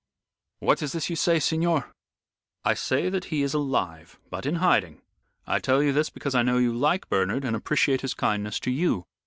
"What 0.61 0.81
is 0.81 0.93
this 0.93 1.11
you 1.11 1.15
say, 1.15 1.37
signor?" 1.39 1.91
"I 2.65 2.73
say 2.73 3.07
that 3.09 3.25
he 3.25 3.43
is 3.43 3.53
alive, 3.53 4.17
but 4.31 4.47
in 4.47 4.55
hiding. 4.55 4.99
I 5.45 5.59
tell 5.59 5.83
you 5.83 5.93
this 5.93 6.09
because 6.09 6.33
I 6.33 6.41
know 6.41 6.57
you 6.57 6.73
like 6.73 7.07
Bernard 7.07 7.45
and 7.45 7.55
appreciate 7.55 8.01
his 8.01 8.15
kindness 8.15 8.59
to 8.61 8.71
you." 8.71 9.05